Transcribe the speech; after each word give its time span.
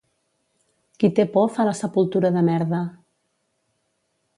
Qui 1.03 1.11
té 1.21 1.27
por 1.37 1.53
fa 1.59 1.67
la 1.69 1.77
sepultura 1.83 2.35
de 2.39 2.45
merda. 2.51 2.81